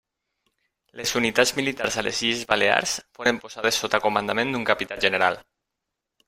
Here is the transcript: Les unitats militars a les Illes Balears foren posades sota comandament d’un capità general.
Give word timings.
Les 1.01 1.11
unitats 1.19 1.51
militars 1.59 1.97
a 2.01 2.03
les 2.07 2.21
Illes 2.29 2.41
Balears 2.53 2.95
foren 3.19 3.41
posades 3.45 3.79
sota 3.85 4.01
comandament 4.07 4.57
d’un 4.57 4.67
capità 4.73 4.99
general. 5.07 5.39